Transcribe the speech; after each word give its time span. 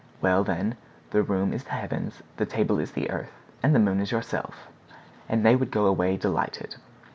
Well, 0.19 0.43
then, 0.43 0.77
the 1.11 1.21
room 1.21 1.53
is 1.53 1.63
the 1.63 1.73
heavens, 1.73 2.23
the 2.37 2.47
table 2.47 2.79
is 2.79 2.89
the 2.93 3.11
earth, 3.11 3.29
and 3.61 3.75
the 3.75 3.79
moon 3.79 3.99
is 4.01 4.11
yourself." 4.11 4.67
And 5.29 5.45
they 5.45 5.55
would 5.55 5.69
go 5.69 5.85
away 5.85 6.17
delighted. 6.17 6.75